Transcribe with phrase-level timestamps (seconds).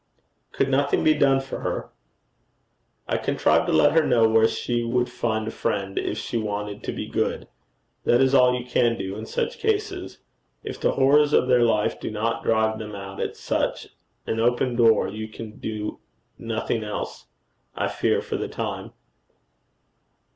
[0.51, 1.91] 'Could nothing be done for her?'
[3.07, 6.81] 'I contrived to let her know where she would find a friend if she wanted
[6.83, 7.47] to be good:
[8.03, 10.17] that is all you can do in such cases.
[10.63, 13.89] If the horrors of their life do not drive them out at such
[14.25, 15.99] an open door, you can do
[16.35, 17.27] nothing else,
[17.75, 18.93] I fear for the time.'